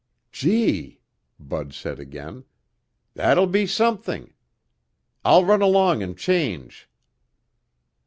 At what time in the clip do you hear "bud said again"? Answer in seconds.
1.39-2.45